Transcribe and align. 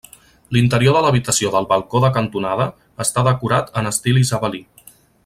L'interior 0.55 0.95
de 0.99 1.03
l'habitació 1.05 1.51
del 1.55 1.69
balcó 1.73 2.01
de 2.05 2.11
cantonada 2.17 2.67
està 3.07 3.25
decorat 3.29 3.71
en 3.83 3.95
estil 3.95 4.23
isabelí. 4.27 4.65